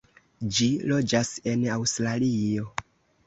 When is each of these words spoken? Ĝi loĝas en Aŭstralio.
Ĝi 0.59 0.69
loĝas 0.91 1.29
en 1.53 1.67
Aŭstralio. 1.75 2.73